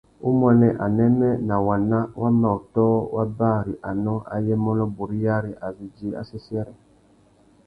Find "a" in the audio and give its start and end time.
5.65-5.67